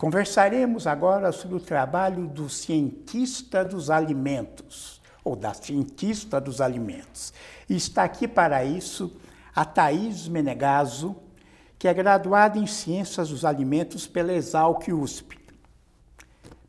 [0.00, 7.32] Conversaremos agora sobre o trabalho do cientista dos alimentos, ou da cientista dos alimentos.
[7.68, 9.10] E está aqui para isso
[9.52, 11.16] a Thaís Menegaso,
[11.76, 15.36] que é graduada em Ciências dos Alimentos pela Exalc USP,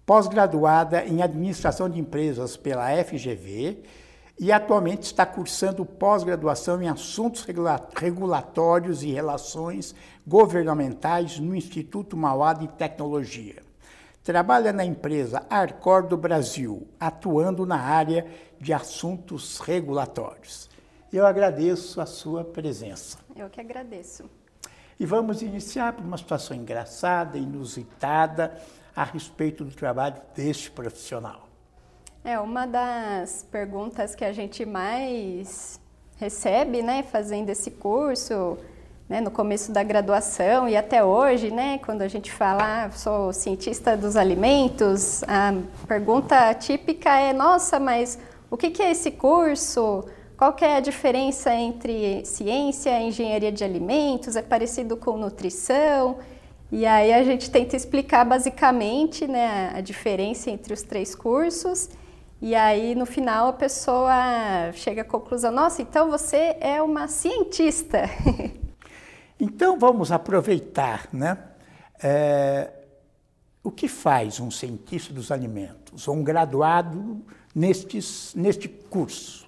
[0.07, 3.83] pós-graduada em Administração de Empresas pela FGV
[4.39, 7.45] e atualmente está cursando pós-graduação em Assuntos
[7.93, 9.93] Regulatórios e Relações
[10.25, 13.61] Governamentais no Instituto Mauá de Tecnologia.
[14.23, 18.25] Trabalha na empresa Arcor do Brasil, atuando na área
[18.59, 20.69] de assuntos regulatórios.
[21.11, 23.17] Eu agradeço a sua presença.
[23.35, 24.29] Eu que agradeço.
[24.97, 28.61] E vamos iniciar por uma situação engraçada, inusitada,
[28.95, 31.48] a respeito do trabalho deste profissional.
[32.23, 35.79] É uma das perguntas que a gente mais
[36.17, 38.57] recebe, né, fazendo esse curso,
[39.07, 43.31] né, no começo da graduação e até hoje, né, quando a gente fala, ah, sou
[43.31, 45.53] cientista dos alimentos, a
[45.87, 48.19] pergunta típica é, nossa, mas
[48.51, 50.03] o que, é esse curso?
[50.37, 54.35] Qual que é a diferença entre ciência e engenharia de alimentos?
[54.35, 56.17] É parecido com nutrição?
[56.69, 61.89] E aí a gente tenta explicar basicamente né, a diferença entre os três cursos
[62.41, 68.03] e aí, no final, a pessoa chega à conclusão: nossa, então você é uma cientista.
[69.41, 71.37] Então, vamos aproveitar, né?
[72.03, 72.69] É,
[73.63, 77.21] o que faz um cientista dos alimentos, ou um graduado
[77.55, 79.47] nestes, neste curso?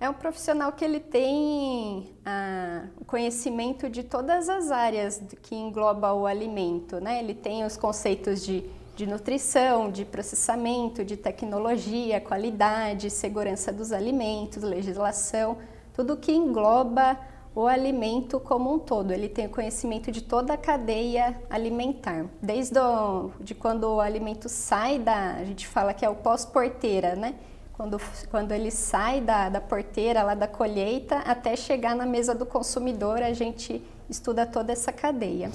[0.00, 6.12] É um profissional que ele tem ah, o conhecimento de todas as áreas que engloba
[6.12, 7.20] o alimento, né?
[7.20, 14.62] Ele tem os conceitos de de nutrição, de processamento, de tecnologia, qualidade, segurança dos alimentos,
[14.62, 15.58] legislação,
[15.92, 17.18] tudo que engloba
[17.54, 19.12] o alimento como um todo.
[19.12, 24.48] Ele tem o conhecimento de toda a cadeia alimentar, desde o, de quando o alimento
[24.48, 27.34] sai da, a gente fala que é o pós-porteira, né?
[27.72, 28.00] Quando,
[28.30, 33.20] quando ele sai da, da porteira, lá da colheita, até chegar na mesa do consumidor,
[33.20, 35.50] a gente estuda toda essa cadeia.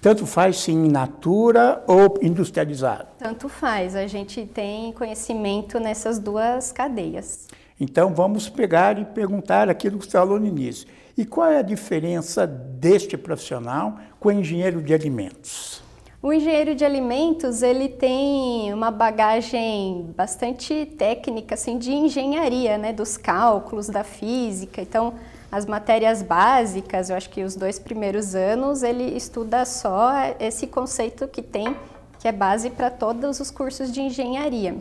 [0.00, 3.08] Tanto faz se in natura ou industrializado?
[3.18, 7.48] Tanto faz, a gente tem conhecimento nessas duas cadeias.
[7.80, 10.86] Então vamos pegar e perguntar aquilo que você falou no início.
[11.16, 15.82] E qual é a diferença deste profissional com o engenheiro de alimentos?
[16.22, 23.16] O engenheiro de alimentos ele tem uma bagagem bastante técnica, assim, de engenharia, né, dos
[23.16, 24.80] cálculos, da física.
[24.80, 25.14] Então
[25.50, 31.26] as matérias básicas, eu acho que os dois primeiros anos ele estuda só esse conceito
[31.26, 31.74] que tem,
[32.18, 34.76] que é base para todos os cursos de engenharia.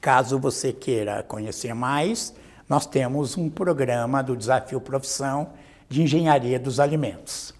[0.00, 2.34] Caso você queira conhecer mais,
[2.68, 5.50] nós temos um programa do Desafio Profissão
[5.88, 7.54] de Engenharia dos Alimentos.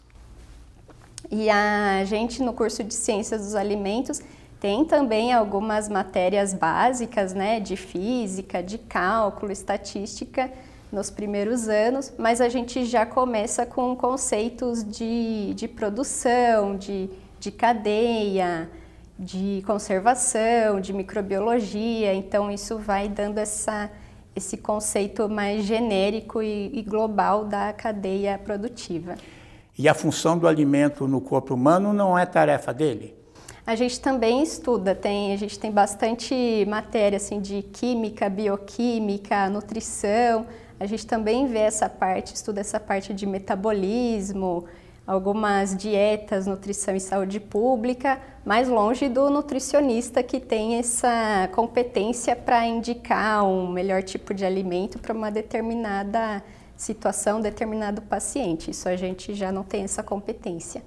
[1.31, 4.21] E a gente no curso de Ciências dos Alimentos
[4.61, 10.51] tem também algumas matérias básicas, né, de física, de cálculo, estatística,
[10.91, 17.51] nos primeiros anos, mas a gente já começa com conceitos de, de produção, de, de
[17.51, 18.71] cadeia,
[19.19, 23.91] de conservação, de microbiologia, então isso vai dando essa,
[24.35, 29.17] esse conceito mais genérico e, e global da cadeia produtiva.
[29.77, 33.15] E a função do alimento no corpo humano não é tarefa dele?
[33.67, 40.47] A gente também estuda, tem, a gente tem bastante matéria assim, de química, bioquímica, nutrição,
[40.81, 44.65] a gente também vê essa parte, estuda essa parte de metabolismo,
[45.07, 52.67] algumas dietas, nutrição e saúde pública, mais longe do nutricionista que tem essa competência para
[52.67, 56.43] indicar um melhor tipo de alimento para uma determinada
[56.77, 58.71] situação, determinado paciente.
[58.71, 60.83] Isso a gente já não tem essa competência.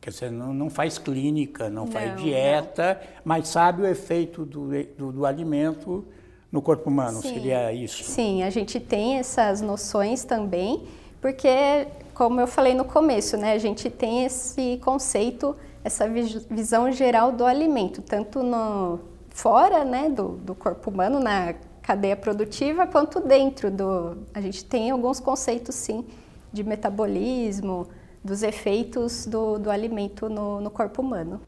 [0.00, 3.22] Quer dizer, não, não faz clínica, não, não faz dieta, não.
[3.24, 6.06] mas sabe o efeito do, do, do alimento
[6.50, 7.34] no corpo humano, Sim.
[7.34, 8.04] seria isso?
[8.04, 10.84] Sim, a gente tem essas noções também,
[11.20, 15.54] porque, como eu falei no começo, né, a gente tem esse conceito,
[15.84, 16.06] essa
[16.50, 18.98] visão geral do alimento, tanto no,
[19.30, 24.18] fora né, do, do corpo humano, na cadeia produtiva, quanto dentro do.
[24.34, 26.04] A gente tem alguns conceitos, sim,
[26.52, 27.88] de metabolismo,
[28.22, 31.40] dos efeitos do, do alimento no, no corpo humano.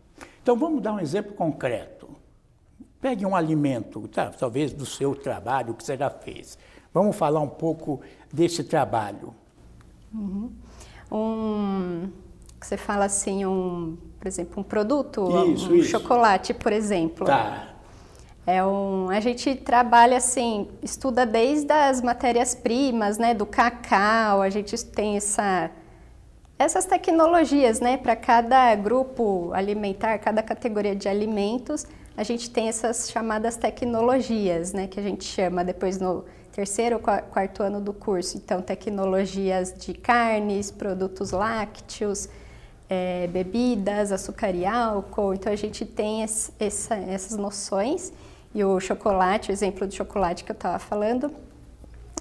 [0.43, 2.00] Então, vamos dar um exemplo concreto.
[3.01, 6.59] Pegue um alimento, tá, talvez do seu trabalho, que você já fez.
[6.93, 8.01] Vamos falar um pouco
[8.33, 9.35] desse trabalho.
[10.13, 10.51] Uhum.
[11.11, 12.11] Um,
[12.61, 15.91] você fala assim, um, por exemplo, um produto, isso, um isso.
[15.91, 17.25] chocolate, por exemplo.
[17.25, 17.69] Tá.
[18.47, 24.85] É um, a gente trabalha assim, estuda desde as matérias-primas, né, do cacau, a gente
[24.85, 25.71] tem essa
[26.59, 27.97] essas tecnologias, né?
[27.97, 31.87] Para cada grupo alimentar, cada categoria de alimentos,
[32.17, 34.87] a gente tem essas chamadas tecnologias, né?
[34.87, 38.37] Que a gente chama depois no terceiro ou quarto ano do curso.
[38.37, 42.29] Então, tecnologias de carnes, produtos lácteos,
[42.89, 45.35] é, bebidas, açúcar e álcool.
[45.35, 48.13] Então, a gente tem essa, essas noções.
[48.55, 51.33] E o chocolate, o exemplo do chocolate que eu estava falando,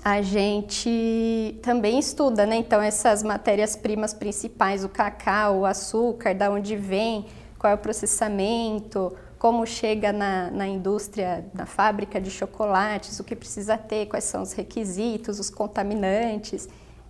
[0.03, 2.55] a gente também estuda, né?
[2.55, 7.25] Então, essas matérias-primas principais, o cacau, o açúcar, da onde vem,
[7.57, 13.33] qual é o processamento, como chega na, na indústria, na fábrica de chocolates, o que
[13.33, 16.67] precisa ter, quais são os requisitos, os contaminantes.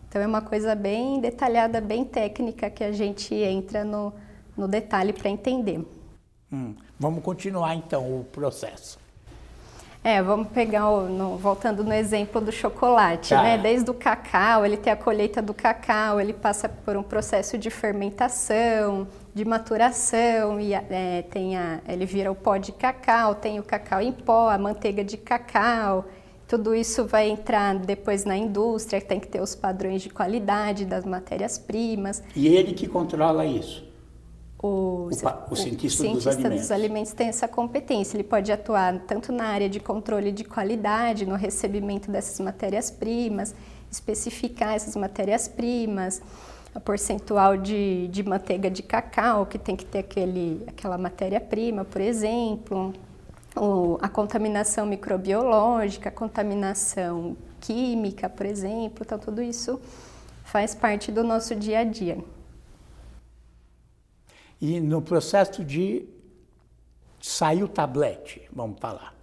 [0.07, 4.13] Então, é uma coisa bem detalhada, bem técnica que a gente entra no,
[4.55, 5.83] no detalhe para entender.
[6.53, 8.99] Hum, vamos continuar então o processo.
[10.03, 13.41] É, vamos pegar, o, no, voltando no exemplo do chocolate, tá.
[13.41, 13.57] né?
[13.57, 17.69] Desde o cacau, ele tem a colheita do cacau, ele passa por um processo de
[17.71, 19.07] fermentação,
[19.39, 24.01] de maturação, e é, tem a, ele vira o pó de cacau, tem o cacau
[24.01, 26.05] em pó, a manteiga de cacau,
[26.45, 31.05] tudo isso vai entrar depois na indústria, tem que ter os padrões de qualidade das
[31.05, 32.21] matérias-primas.
[32.35, 33.87] E ele que controla isso?
[34.61, 36.61] O, o, o, cientista, o cientista dos, alimentos.
[36.61, 37.13] dos, alimentos.
[37.13, 38.17] tem essa competência.
[38.17, 43.55] Ele pode atuar tanto na área de controle de qualidade, no recebimento dessas matérias-primas,
[43.89, 46.21] especificar essas matérias-primas,
[46.73, 52.01] a percentual de, de manteiga de cacau, que tem que ter aquele, aquela matéria-prima, por
[52.01, 52.93] exemplo,
[54.01, 59.03] a contaminação microbiológica, a contaminação química, por exemplo.
[59.05, 59.79] Então, tudo isso
[60.43, 62.17] faz parte do nosso dia a dia.
[64.61, 66.05] E no processo de
[67.21, 69.18] sair o tablete, vamos falar.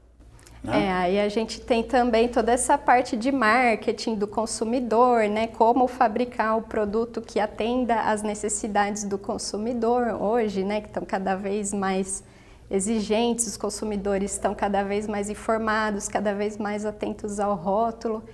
[0.62, 0.86] Né?
[0.86, 5.46] É, aí a gente tem também toda essa parte de marketing do consumidor, né?
[5.46, 10.80] Como fabricar o produto que atenda às necessidades do consumidor hoje, né?
[10.80, 12.24] Que estão cada vez mais
[12.70, 18.24] exigentes, os consumidores estão cada vez mais informados, cada vez mais atentos ao rótulo.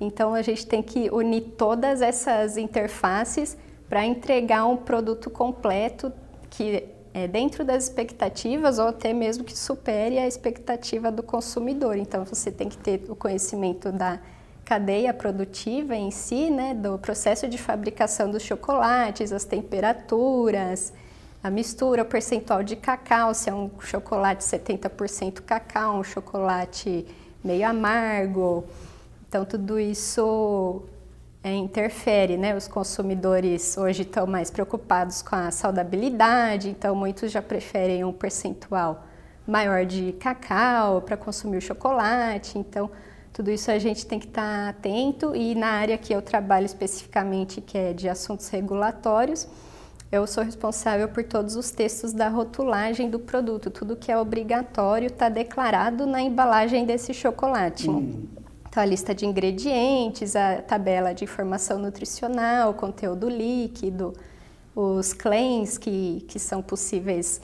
[0.00, 3.56] Então a gente tem que unir todas essas interfaces
[3.88, 6.12] para entregar um produto completo
[6.50, 6.84] que
[7.24, 11.96] é dentro das expectativas ou até mesmo que supere a expectativa do consumidor.
[11.96, 14.20] Então você tem que ter o conhecimento da
[14.64, 20.92] cadeia produtiva em si, né, do processo de fabricação dos chocolates, as temperaturas,
[21.42, 27.06] a mistura, o percentual de cacau, se é um chocolate 70% cacau, um chocolate
[27.42, 28.64] meio amargo.
[29.26, 30.82] Então tudo isso
[31.42, 32.56] é, interfere, né?
[32.56, 39.04] Os consumidores hoje estão mais preocupados com a saudabilidade, então muitos já preferem um percentual
[39.46, 42.58] maior de cacau para consumir o chocolate.
[42.58, 42.90] Então,
[43.32, 46.66] tudo isso a gente tem que estar tá atento e na área que eu trabalho
[46.66, 49.48] especificamente, que é de assuntos regulatórios,
[50.10, 53.70] eu sou responsável por todos os textos da rotulagem do produto.
[53.70, 57.90] Tudo que é obrigatório está declarado na embalagem desse chocolate.
[57.90, 58.26] Hum.
[58.68, 64.12] Então, a lista de ingredientes, a tabela de informação nutricional, conteúdo líquido,
[64.76, 67.40] os claims que, que são possíveis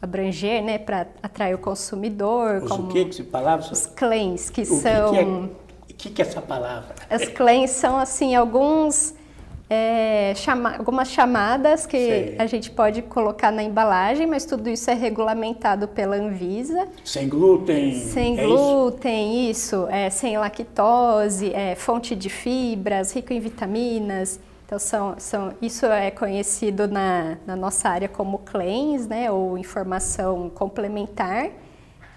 [0.00, 2.62] abranger, né, para atrair o consumidor.
[2.62, 3.72] Os como o que que se palavra?
[3.72, 5.10] Os claims, que o são...
[5.10, 6.94] O que, que, é, que, que é essa palavra?
[7.10, 9.14] As claims são, assim, alguns
[9.70, 12.36] é, chama, algumas chamadas que Sei.
[12.38, 16.88] a gente pode colocar na embalagem, mas tudo isso é regulamentado pela Anvisa.
[17.04, 17.94] Sem glúten.
[17.94, 24.40] Sem é glúten, isso, isso é, sem lactose, é, fonte de fibras, rico em vitaminas.
[24.64, 30.50] Então, são, são, isso é conhecido na, na nossa área como claims, né, ou informação
[30.50, 31.50] complementar,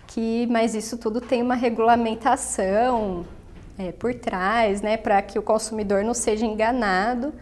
[0.08, 3.26] que, mas isso tudo tem uma regulamentação
[3.78, 7.34] é, por trás, né, para que o consumidor não seja enganado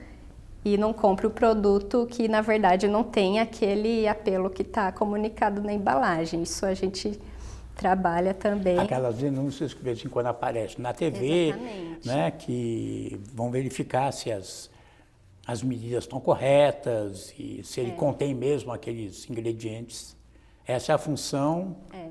[0.73, 5.61] e não compre o produto que na verdade não tem aquele apelo que está comunicado
[5.61, 6.43] na embalagem.
[6.43, 7.19] Isso a gente
[7.75, 8.77] trabalha também.
[8.77, 11.55] Aquelas denúncias que de vez em quando aparecem na TV,
[12.03, 14.69] né, que vão verificar se as,
[15.47, 17.95] as medidas estão corretas e se ele é.
[17.95, 20.17] contém mesmo aqueles ingredientes.
[20.67, 22.09] Essa é a função é.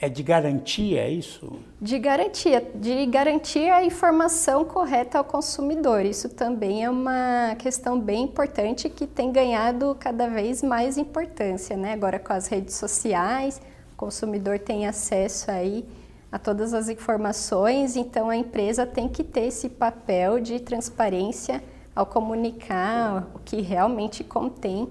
[0.00, 1.58] É de garantia, é isso?
[1.80, 6.04] De garantia, de garantir a informação correta ao consumidor.
[6.04, 11.94] Isso também é uma questão bem importante que tem ganhado cada vez mais importância, né?
[11.94, 13.60] Agora com as redes sociais,
[13.92, 15.84] o consumidor tem acesso aí
[16.30, 21.60] a todas as informações, então a empresa tem que ter esse papel de transparência
[21.96, 24.88] ao comunicar o que realmente contém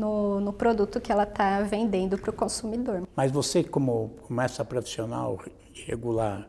[0.00, 3.06] no, no produto que ela está vendendo para o consumidor.
[3.14, 5.38] Mas você, como, como essa profissional
[5.72, 6.48] de regular,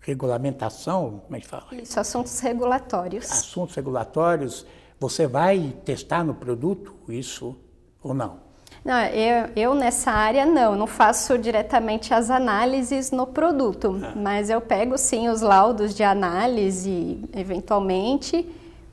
[0.00, 1.66] regulamentação, como é que fala?
[1.72, 3.30] Isso, assuntos regulatórios.
[3.30, 4.64] Assuntos regulatórios,
[5.00, 7.56] Você vai testar no produto isso
[8.00, 8.52] ou não?
[8.84, 14.12] Não, eu, eu, nessa área não, não faço diretamente as análises no produto, ah.
[14.16, 18.48] mas eu pego sim os laudos de análise, eventualmente,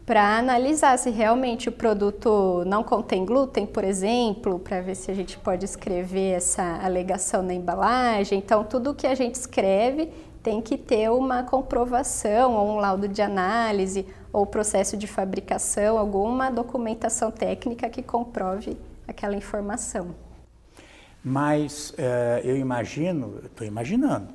[0.10, 5.14] para analisar se realmente o produto não contém glúten, por exemplo, para ver se a
[5.14, 8.40] gente pode escrever essa alegação na embalagem.
[8.40, 10.10] Então, tudo que a gente escreve
[10.42, 16.50] tem que ter uma comprovação ou um laudo de análise ou processo de fabricação, alguma
[16.50, 18.76] documentação técnica que comprove
[19.08, 20.16] aquela informação.
[21.24, 24.34] Mas uh, eu imagino, estou imaginando,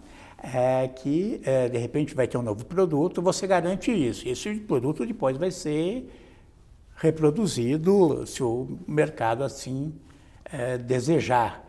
[0.52, 4.28] é que uh, de repente vai ter um novo produto, você garante isso.
[4.28, 6.10] Esse produto depois vai ser
[6.96, 9.94] reproduzido se o mercado assim
[10.46, 11.64] uh, desejar.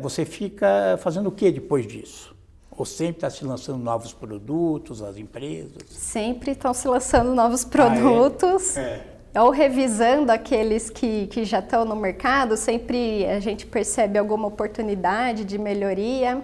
[0.00, 2.34] você fica fazendo o que depois disso?
[2.70, 5.82] Ou sempre está se lançando novos produtos, as empresas?
[5.88, 8.76] Sempre estão se lançando novos produtos.
[8.76, 9.16] Ah, é?
[9.36, 14.48] É ou revisando aqueles que, que já estão no mercado, sempre a gente percebe alguma
[14.48, 16.42] oportunidade de melhoria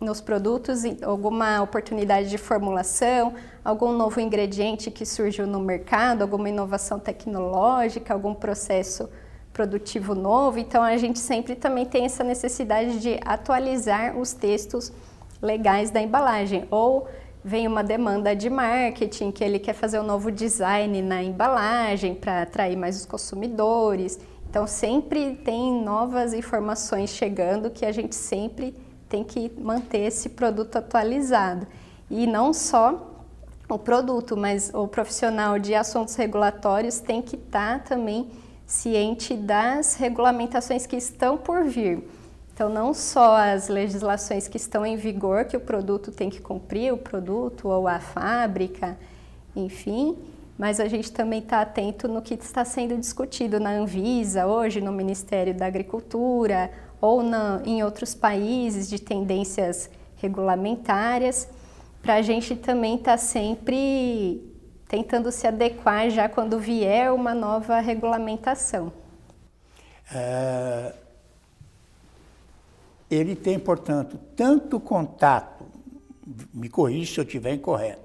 [0.00, 3.34] nos produtos, alguma oportunidade de formulação,
[3.64, 9.08] algum novo ingrediente que surgiu no mercado, alguma inovação tecnológica, algum processo
[9.52, 10.58] produtivo novo.
[10.58, 14.92] Então a gente sempre também tem essa necessidade de atualizar os textos
[15.40, 17.08] legais da embalagem ou
[17.44, 22.42] vem uma demanda de marketing, que ele quer fazer um novo design na embalagem para
[22.42, 24.18] atrair mais os consumidores.
[24.48, 28.74] Então, sempre tem novas informações chegando que a gente sempre
[29.14, 31.68] tem que manter esse produto atualizado.
[32.10, 33.22] E não só
[33.68, 38.28] o produto, mas o profissional de assuntos regulatórios tem que estar tá também
[38.66, 42.02] ciente das regulamentações que estão por vir.
[42.52, 46.92] Então, não só as legislações que estão em vigor, que o produto tem que cumprir,
[46.92, 48.98] o produto ou a fábrica,
[49.54, 50.18] enfim,
[50.58, 54.90] mas a gente também está atento no que está sendo discutido na Anvisa hoje, no
[54.90, 56.70] Ministério da Agricultura
[57.04, 61.46] ou na, em outros países de tendências regulamentárias,
[62.00, 64.42] para a gente também estar tá sempre
[64.88, 68.92] tentando se adequar já quando vier uma nova regulamentação.
[70.10, 71.04] Uh
[73.10, 75.64] ele tem, portanto, tanto contato,
[76.52, 78.02] me corrija se eu estiver incorreto,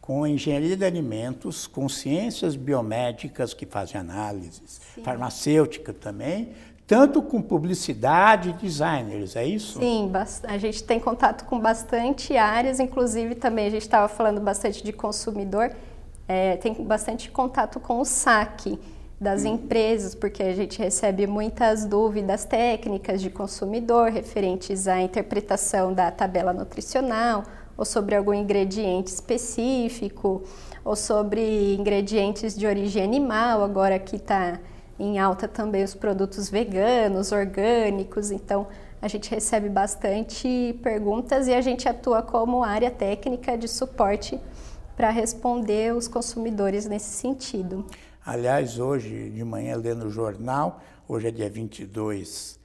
[0.00, 5.02] com a engenharia de alimentos, com ciências biomédicas que fazem análises, Sim.
[5.02, 6.52] farmacêutica também,
[6.86, 9.78] tanto com publicidade e designers, é isso?
[9.78, 10.10] Sim,
[10.42, 14.92] a gente tem contato com bastante áreas, inclusive também a gente estava falando bastante de
[14.92, 15.70] consumidor,
[16.28, 18.78] é, tem bastante contato com o saque
[19.18, 26.10] das empresas, porque a gente recebe muitas dúvidas técnicas de consumidor referentes à interpretação da
[26.10, 27.44] tabela nutricional,
[27.76, 30.42] ou sobre algum ingrediente específico,
[30.84, 34.60] ou sobre ingredientes de origem animal, agora que está
[34.98, 38.66] em alta também os produtos veganos, orgânicos, então
[39.02, 44.40] a gente recebe bastante perguntas e a gente atua como área técnica de suporte
[44.96, 47.84] para responder os consumidores nesse sentido.
[48.24, 52.58] Aliás, hoje de manhã, lendo o jornal, hoje é dia 22,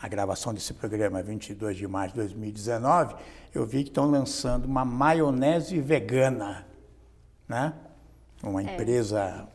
[0.00, 3.14] a gravação desse programa é 22 de março de 2019,
[3.54, 6.66] eu vi que estão lançando uma maionese vegana,
[7.46, 7.74] né?
[8.42, 8.72] Uma é.
[8.72, 9.46] empresa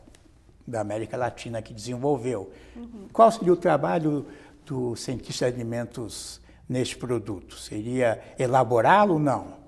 [0.68, 2.50] da América Latina que desenvolveu.
[2.76, 3.08] Uhum.
[3.12, 4.26] Qual seria o trabalho
[4.66, 7.56] do cientista de alimentos neste produto?
[7.56, 9.58] Seria elaborá-lo ou não?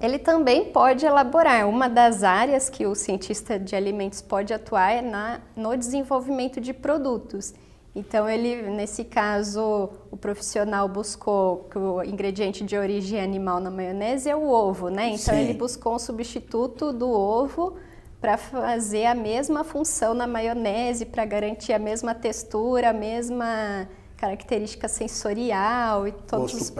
[0.00, 1.68] ele também pode elaborar.
[1.68, 6.72] Uma das áreas que o cientista de alimentos pode atuar é na, no desenvolvimento de
[6.72, 7.54] produtos.
[7.94, 14.28] Então, ele, nesse caso, o profissional buscou que o ingrediente de origem animal na maionese
[14.28, 15.08] é o ovo, né?
[15.08, 15.40] Então, Sim.
[15.40, 17.76] ele buscou um substituto do ovo
[18.20, 24.88] para fazer a mesma função na maionese, para garantir a mesma textura, a mesma característica
[24.88, 26.72] sensorial e todos os,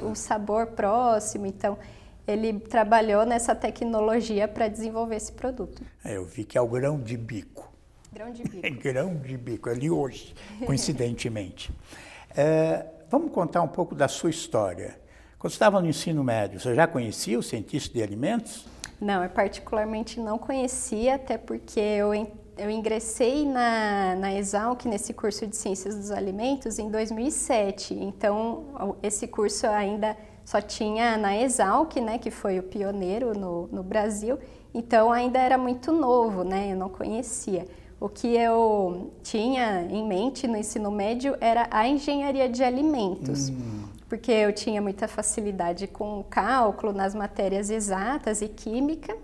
[0.00, 1.46] o, o sabor próximo.
[1.46, 1.78] Então,
[2.26, 5.82] ele trabalhou nessa tecnologia para desenvolver esse produto.
[6.04, 7.72] É, eu vi que é o grão de bico.
[8.12, 8.66] Grão de bico.
[8.66, 10.34] É grão de bico, ali hoje,
[10.66, 11.72] coincidentemente.
[12.36, 14.98] é, vamos contar um pouco da sua história.
[15.38, 18.66] Quando você estava no ensino médio, você já conhecia o cientista de alimentos?
[19.04, 22.14] Não, eu particularmente não conhecia, até porque eu,
[22.56, 27.92] eu ingressei na, na Exalc, nesse curso de Ciências dos Alimentos, em 2007.
[27.92, 33.82] Então, esse curso ainda só tinha na Exalc, né, que foi o pioneiro no, no
[33.82, 34.38] Brasil,
[34.72, 37.68] então ainda era muito novo, né, eu não conhecia.
[38.00, 43.84] O que eu tinha em mente no ensino médio era a engenharia de alimentos, hum.
[44.08, 49.16] Porque eu tinha muita facilidade com cálculo nas matérias exatas e química,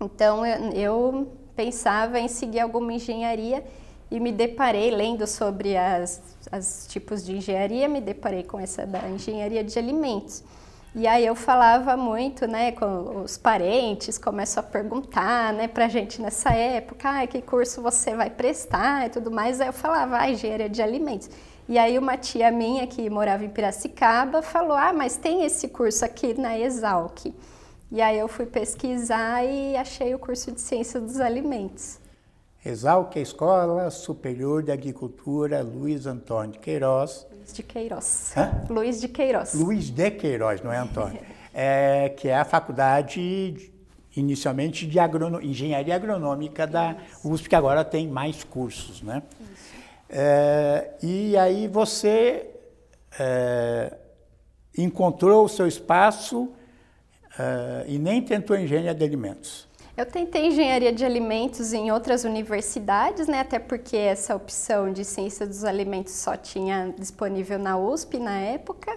[0.00, 3.64] então eu, pensava em seguir alguma engenharia
[4.10, 6.22] e me deparei lendo sobre as,
[6.52, 10.44] as tipos de engenharia, me deparei com essa da engenharia de alimentos.
[10.94, 16.22] E aí eu falava muito, né, com os parentes, começam a perguntar, né, pra gente
[16.22, 19.60] nessa época, ah, que curso você vai prestar e tudo mais.
[19.60, 21.28] Aí eu falava, ah, engenharia de alimentos.
[21.68, 26.04] E aí uma tia minha que morava em Piracicaba falou, ah, mas tem esse curso
[26.04, 27.26] aqui na Exalc.
[27.90, 31.98] E aí eu fui pesquisar e achei o curso de Ciência dos Alimentos.
[32.64, 37.26] Exalc é a Escola Superior de Agricultura Luiz Antônio de Queiroz.
[37.32, 38.32] Luiz de Queiroz.
[38.36, 38.64] Hã?
[38.68, 39.54] Luiz de Queiroz.
[39.54, 41.20] Luiz de Queiroz, não é Antônio.
[41.58, 43.72] É, que é a faculdade,
[44.14, 45.40] inicialmente, de agrono...
[45.40, 49.22] engenharia agronômica da USP, que agora tem mais cursos, né?
[50.08, 52.46] É, e aí você
[53.18, 53.92] é,
[54.76, 56.52] encontrou o seu espaço
[57.38, 59.66] é, e nem tentou engenharia de alimentos.
[59.96, 63.40] Eu tentei engenharia de alimentos em outras universidades, né?
[63.40, 68.94] Até porque essa opção de ciência dos alimentos só tinha disponível na USP na época.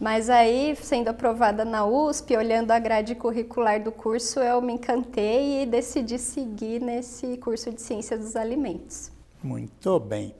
[0.00, 5.62] Mas aí, sendo aprovada na USP, olhando a grade curricular do curso, eu me encantei
[5.62, 9.12] e decidi seguir nesse curso de ciência dos alimentos.
[9.42, 10.34] Muito bem.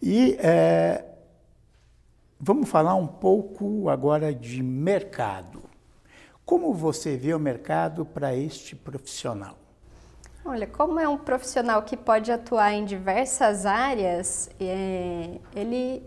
[0.00, 1.04] E é,
[2.38, 5.62] vamos falar um pouco agora de mercado.
[6.44, 9.56] Como você vê o mercado para este profissional?
[10.44, 16.02] Olha, como é um profissional que pode atuar em diversas áreas, é, ele,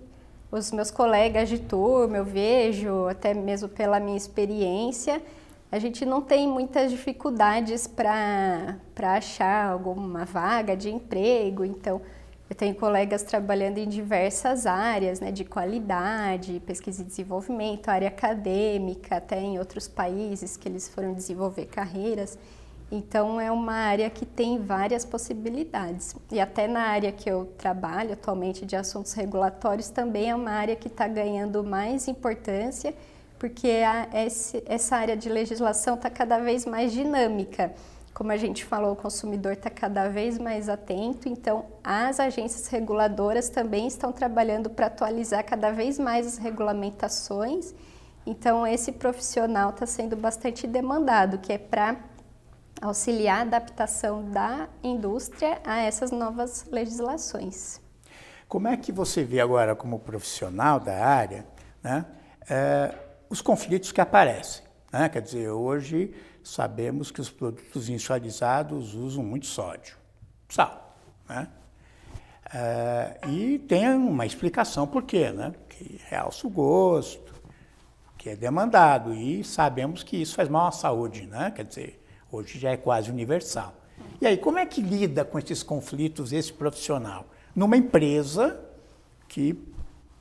[0.52, 5.24] os meus colegas de turma, eu vejo, até mesmo pela minha experiência,
[5.72, 11.64] a gente não tem muitas dificuldades para achar alguma vaga de emprego.
[11.64, 12.02] Então,
[12.48, 19.18] eu tenho colegas trabalhando em diversas áreas, né, de qualidade, pesquisa e desenvolvimento, área acadêmica,
[19.18, 22.38] até em outros países que eles foram desenvolver carreiras.
[22.92, 26.16] Então, é uma área que tem várias possibilidades.
[26.32, 30.76] E até na área que eu trabalho atualmente de assuntos regulatórios, também é uma área
[30.76, 32.94] que está ganhando mais importância,
[33.40, 37.74] porque a, esse, essa área de legislação está cada vez mais dinâmica.
[38.16, 43.50] Como a gente falou, o consumidor está cada vez mais atento, então as agências reguladoras
[43.50, 47.76] também estão trabalhando para atualizar cada vez mais as regulamentações.
[48.26, 51.98] Então, esse profissional está sendo bastante demandado, que é para
[52.82, 57.82] auxiliar a adaptação da indústria a essas novas legislações.
[58.48, 61.46] Como é que você vê agora, como profissional da área,
[61.84, 62.06] né,
[62.50, 62.96] é,
[63.30, 64.64] os conflitos que aparecem?
[64.90, 65.10] Né?
[65.10, 69.98] Quer dizer, hoje sabemos que os produtos industrializados usam muito sódio,
[70.48, 70.96] sal,
[71.28, 71.48] né?
[72.54, 75.54] É, e tem uma explicação por quê, né?
[75.68, 77.34] Que realça o gosto,
[78.16, 81.52] que é demandado e sabemos que isso faz mal à saúde, né?
[81.52, 83.74] Quer dizer, hoje já é quase universal.
[84.22, 87.26] E aí, como é que lida com esses conflitos esse profissional?
[87.56, 88.60] Numa empresa
[89.28, 89.60] que,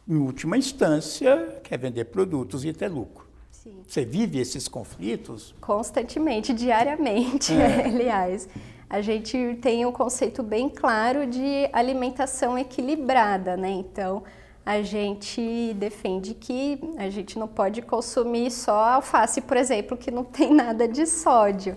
[0.09, 3.24] em última instância, quer vender produtos e ter lucro.
[3.65, 3.83] Sim.
[3.87, 5.55] Você vive esses conflitos?
[5.59, 7.87] Constantemente, diariamente, é.
[7.89, 8.47] aliás.
[8.91, 13.71] A gente tem um conceito bem claro de alimentação equilibrada, né?
[13.71, 14.23] Então,
[14.65, 20.25] a gente defende que a gente não pode consumir só alface, por exemplo, que não
[20.25, 21.77] tem nada de sódio.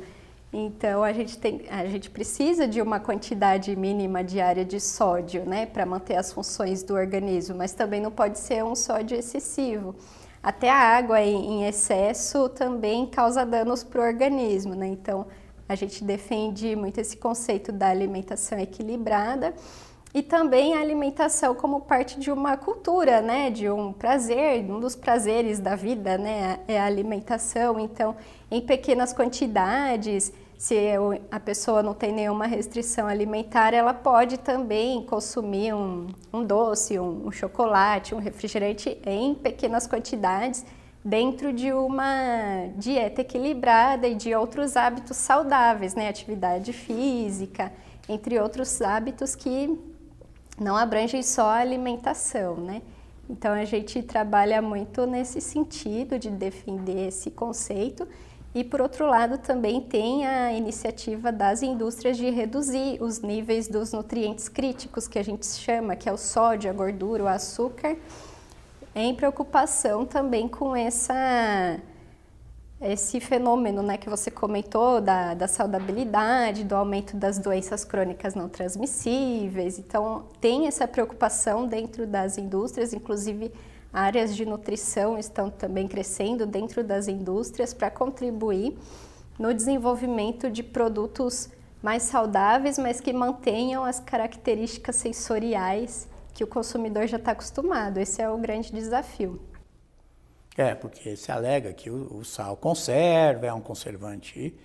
[0.52, 5.66] Então a gente, tem, a gente precisa de uma quantidade mínima diária de sódio, né,
[5.66, 9.96] para manter as funções do organismo, mas também não pode ser um sódio excessivo.
[10.42, 14.88] Até a água em excesso também causa danos para o organismo, né?
[14.88, 15.26] Então,
[15.68, 19.54] a gente defende muito esse conceito da alimentação equilibrada
[20.14, 23.50] e também a alimentação como parte de uma cultura, né?
[23.50, 26.60] De um prazer, um dos prazeres da vida, né?
[26.68, 27.80] É a alimentação.
[27.80, 28.16] Então,
[28.50, 30.76] em pequenas quantidades, se
[31.30, 37.28] a pessoa não tem nenhuma restrição alimentar, ela pode também consumir um, um doce, um,
[37.28, 40.66] um, chocolate, um refrigerante em pequenas quantidades
[41.06, 46.10] dentro de uma dieta equilibrada e de outros hábitos saudáveis, né?
[46.10, 47.72] Atividade física,
[48.10, 49.80] entre outros hábitos que
[50.60, 52.82] não abrangem só a alimentação, né?
[53.30, 58.08] Então a gente trabalha muito nesse sentido de defender esse conceito
[58.56, 63.94] e, por outro lado, também tem a iniciativa das indústrias de reduzir os níveis dos
[63.94, 67.96] nutrientes críticos, que a gente chama, que é o sódio, a gordura, o açúcar,
[68.96, 71.80] em preocupação também com essa,
[72.82, 78.50] esse fenômeno né, que você comentou da, da saudabilidade, do aumento das doenças crônicas não
[78.50, 79.78] transmissíveis.
[79.78, 83.52] Então, tem essa preocupação dentro das indústrias, inclusive
[83.98, 88.78] áreas de nutrição estão também crescendo dentro das indústrias para contribuir
[89.40, 91.50] no desenvolvimento de produtos
[91.82, 97.98] mais saudáveis, mas que mantenham as características sensoriais que o consumidor já está acostumado.
[97.98, 99.42] Esse é o grande desafio.
[100.56, 104.56] É, porque se alega que o, o sal conserva, é um conservante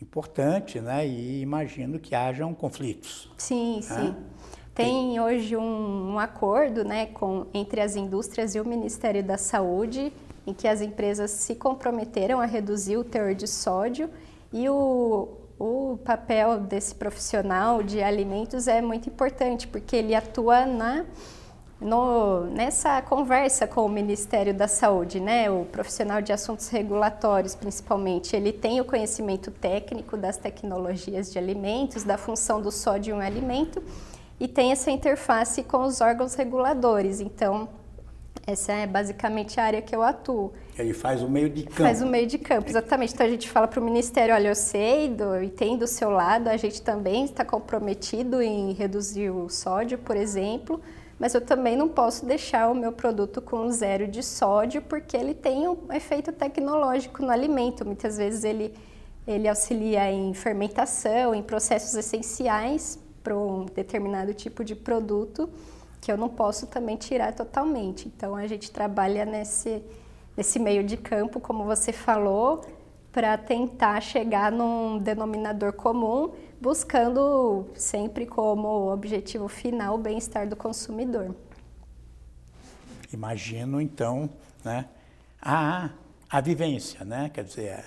[0.00, 1.06] importante, né?
[1.06, 3.30] E imagino que hajam conflitos.
[3.36, 3.82] Sim, né?
[3.82, 4.16] sim.
[4.78, 10.12] Tem hoje um, um, acordo né, com, entre as indústrias e o Ministério da Saúde,
[10.46, 14.08] em que as empresas se comprometeram a reduzir o teor de sódio
[14.52, 21.04] e o, o papel desse profissional de alimentos é muito importante, porque ele atua na
[21.80, 28.36] no, nessa conversa com o Ministério da Saúde, né, o profissional de assuntos regulatórios, principalmente,
[28.36, 33.20] ele tem o conhecimento técnico das tecnologias de alimentos, da função do sódio em um
[33.20, 33.82] alimento
[34.40, 37.20] e tem essa interface com os órgãos reguladores.
[37.20, 37.68] Então,
[38.46, 40.52] essa é basicamente a área que eu atuo.
[40.78, 41.82] Ele faz o meio de campo.
[41.82, 43.12] Faz o meio de campo, exatamente.
[43.12, 46.08] Então a gente fala para o Ministério, olha, eu sei do, e tem do seu
[46.08, 50.80] lado, a gente também está comprometido em reduzir o sódio, por exemplo,
[51.18, 55.34] mas eu também não posso deixar o meu produto com zero de sódio porque ele
[55.34, 57.84] tem um efeito tecnológico no alimento.
[57.84, 58.72] Muitas vezes ele,
[59.26, 65.50] ele auxilia em fermentação, em processos essenciais para um determinado tipo de produto
[66.00, 68.08] que eu não posso também tirar totalmente.
[68.08, 69.82] Então a gente trabalha nesse,
[70.34, 72.64] nesse meio de campo, como você falou,
[73.12, 81.34] para tentar chegar num denominador comum buscando sempre como objetivo final o bem-estar do consumidor.
[83.12, 84.30] Imagino então,
[84.64, 84.88] né,
[85.40, 85.90] a,
[86.30, 87.84] a vivência, né, quer dizer,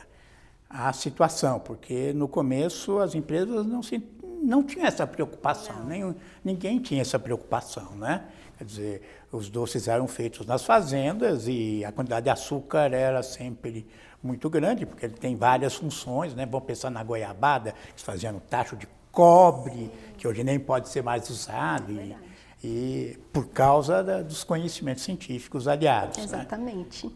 [0.69, 3.97] a situação, porque no começo as empresas não se
[4.41, 8.25] não tinham essa preocupação, nem, ninguém tinha essa preocupação, né?
[8.57, 9.01] Quer dizer,
[9.31, 13.87] os doces eram feitos nas fazendas e a quantidade de açúcar era sempre
[14.21, 16.45] muito grande, porque ele tem várias funções, né?
[16.45, 21.03] Vamos pensar na goiabada, que fazia no tacho de cobre, que hoje nem pode ser
[21.03, 22.15] mais usado, e,
[22.63, 26.17] e por causa da, dos conhecimentos científicos aliados.
[26.17, 26.23] Né?
[26.23, 27.07] Exatamente.
[27.07, 27.13] Né?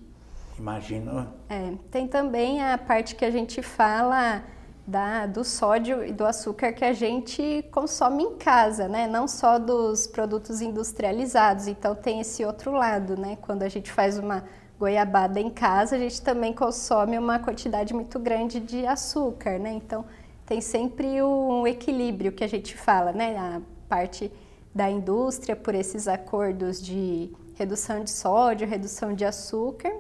[0.58, 1.34] Imagino.
[1.50, 4.44] É, tem também a parte que a gente fala
[4.86, 9.08] da, do sódio e do açúcar que a gente consome em casa, né?
[9.08, 11.68] Não só dos produtos industrializados.
[11.68, 13.38] Então tem esse outro lado, né?
[13.42, 14.44] Quando a gente faz uma
[14.78, 19.72] goiabada em casa, a gente também consome uma quantidade muito grande de açúcar, né?
[19.72, 20.06] Então,
[20.46, 23.36] tem sempre um equilíbrio que a gente fala, né?
[23.38, 24.32] A parte
[24.74, 29.92] da indústria por esses acordos de redução de sódio, redução de açúcar,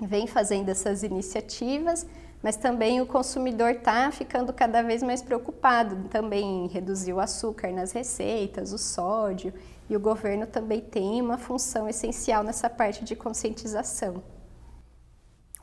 [0.00, 2.06] vem fazendo essas iniciativas,
[2.42, 7.72] mas também o consumidor está ficando cada vez mais preocupado também em reduzir o açúcar
[7.72, 9.52] nas receitas, o sódio,
[9.88, 14.22] e o governo também tem uma função essencial nessa parte de conscientização.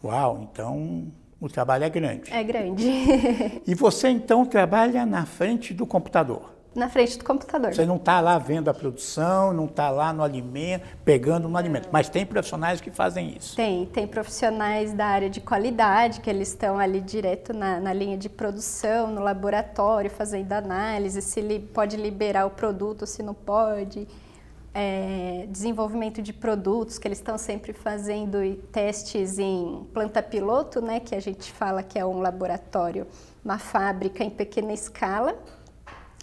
[0.03, 2.33] Uau, então o trabalho é grande.
[2.33, 2.87] É grande.
[3.65, 6.54] e você então trabalha na frente do computador?
[6.75, 7.73] Na frente do computador.
[7.73, 11.87] Você não está lá vendo a produção, não está lá no alimento, pegando no alimento.
[11.89, 13.55] Mas tem profissionais que fazem isso.
[13.55, 18.17] Tem, tem profissionais da área de qualidade, que eles estão ali direto na, na linha
[18.17, 24.05] de produção, no laboratório, fazendo análise, se ele pode liberar o produto, se não pode.
[24.77, 28.39] É, desenvolvimento de produtos, que eles estão sempre fazendo
[28.73, 33.07] testes em planta piloto, né, que a gente fala que é um laboratório,
[33.43, 35.33] uma fábrica em pequena escala,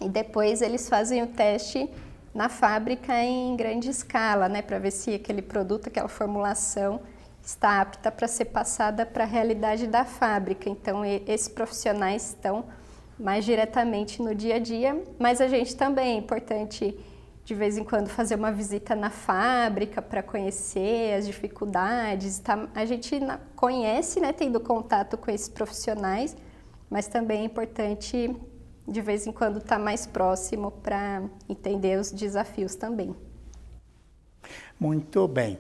[0.05, 1.89] e depois eles fazem o teste
[2.35, 7.01] na fábrica em grande escala, né, para ver se aquele produto, aquela formulação
[7.45, 10.69] está apta para ser passada para a realidade da fábrica.
[10.69, 12.65] Então, esses profissionais estão
[13.19, 16.97] mais diretamente no dia a dia, mas a gente também é importante
[17.45, 22.39] de vez em quando fazer uma visita na fábrica para conhecer as dificuldades.
[22.39, 22.69] Tá?
[22.75, 23.19] A gente
[23.57, 26.37] conhece, né, tendo contato com esses profissionais,
[26.89, 28.35] mas também é importante
[28.87, 33.15] de vez em quando estar tá mais próximo para entender os desafios também.
[34.79, 35.59] Muito bem.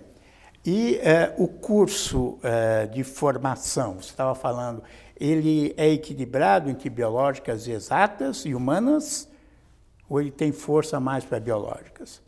[0.65, 4.83] E eh, o curso eh, de formação, você estava falando,
[5.19, 9.29] ele é equilibrado entre biológicas exatas e humanas?
[10.09, 12.23] Ou ele tem força mais para biológicas?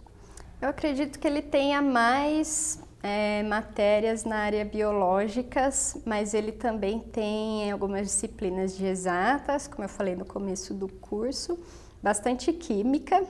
[0.61, 7.71] Eu acredito que ele tenha mais é, matérias na área biológicas, mas ele também tem
[7.71, 11.59] algumas disciplinas de exatas, como eu falei no começo do curso,
[12.03, 13.23] bastante química,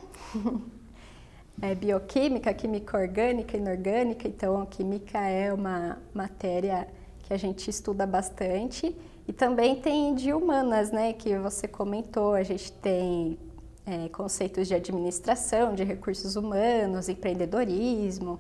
[1.61, 6.87] é, bioquímica, química orgânica, inorgânica, então a química é uma matéria
[7.25, 8.97] que a gente estuda bastante.
[9.27, 13.37] E também tem de humanas, né, que você comentou, a gente tem
[13.85, 18.39] é, conceitos de administração, de recursos humanos, empreendedorismo,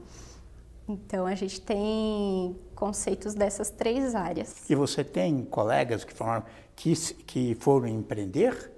[0.88, 4.68] então a gente tem conceitos dessas três áreas.
[4.68, 6.42] E você tem colegas que foram,
[6.75, 6.94] que,
[7.25, 8.75] que foram empreender?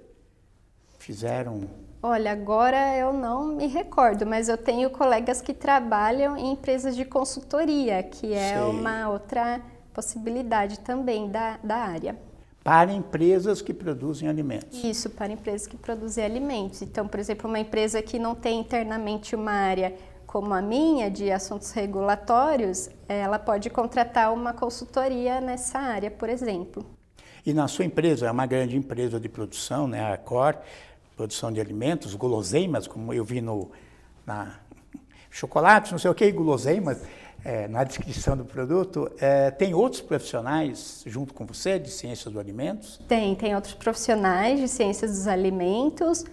[1.07, 1.61] fizeram?
[2.03, 7.05] Olha, agora eu não me recordo, mas eu tenho colegas que trabalham em empresas de
[7.05, 8.61] consultoria, que é Sei.
[8.61, 9.61] uma outra
[9.93, 12.17] possibilidade também da, da área.
[12.61, 14.83] Para empresas que produzem alimentos.
[14.83, 16.81] Isso, para empresas que produzem alimentos.
[16.81, 19.95] Então, por exemplo, uma empresa que não tem internamente uma área
[20.27, 26.85] como a minha, de assuntos regulatórios, ela pode contratar uma consultoria nessa área, por exemplo.
[27.45, 30.57] E na sua empresa, é uma grande empresa de produção, né, a Cor,
[31.15, 33.71] produção de alimentos, guloseimas, como eu vi no
[34.25, 34.59] na
[35.31, 37.01] chocolates, não sei o que, guloseimas,
[37.45, 39.09] é, na descrição do produto.
[39.19, 42.99] É, tem outros profissionais junto com você de ciências dos alimentos?
[43.07, 46.25] Tem, tem outros profissionais de ciências dos alimentos,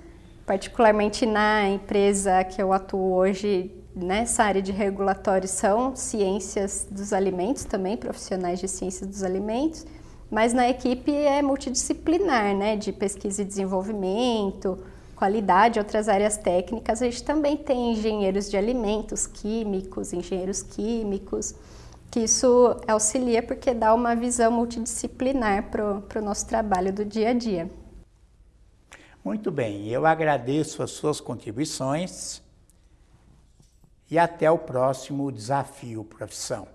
[0.46, 7.64] particularmente na empresa que eu atuo hoje nessa área de regulatório são ciências dos alimentos
[7.64, 9.86] também, profissionais de ciências dos alimentos,
[10.30, 14.78] mas na equipe é multidisciplinar, né, de pesquisa e desenvolvimento,
[15.14, 17.00] qualidade, outras áreas técnicas.
[17.00, 21.54] A gente também tem engenheiros de alimentos, químicos, engenheiros químicos,
[22.10, 27.32] que isso auxilia porque dá uma visão multidisciplinar para o nosso trabalho do dia a
[27.32, 27.70] dia.
[29.24, 32.42] Muito bem, eu agradeço as suas contribuições
[34.10, 36.73] e até o próximo desafio profissão.